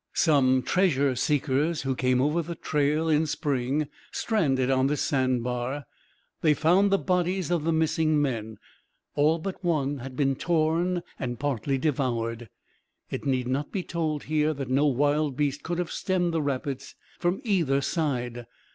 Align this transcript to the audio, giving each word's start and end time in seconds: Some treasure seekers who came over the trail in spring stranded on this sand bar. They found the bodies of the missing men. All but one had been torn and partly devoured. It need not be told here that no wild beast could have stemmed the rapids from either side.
Some 0.15 0.63
treasure 0.63 1.15
seekers 1.15 1.83
who 1.83 1.93
came 1.95 2.23
over 2.23 2.41
the 2.41 2.55
trail 2.55 3.07
in 3.07 3.27
spring 3.27 3.87
stranded 4.11 4.71
on 4.71 4.87
this 4.87 5.03
sand 5.03 5.43
bar. 5.43 5.85
They 6.41 6.55
found 6.55 6.89
the 6.89 6.97
bodies 6.97 7.51
of 7.51 7.65
the 7.65 7.71
missing 7.71 8.19
men. 8.19 8.57
All 9.13 9.37
but 9.37 9.63
one 9.63 9.99
had 9.99 10.15
been 10.15 10.35
torn 10.35 11.03
and 11.19 11.39
partly 11.39 11.77
devoured. 11.77 12.49
It 13.11 13.27
need 13.27 13.47
not 13.47 13.71
be 13.71 13.83
told 13.83 14.23
here 14.23 14.55
that 14.55 14.71
no 14.71 14.87
wild 14.87 15.37
beast 15.37 15.61
could 15.61 15.77
have 15.77 15.91
stemmed 15.91 16.33
the 16.33 16.41
rapids 16.41 16.95
from 17.19 17.39
either 17.43 17.79
side. 17.79 18.47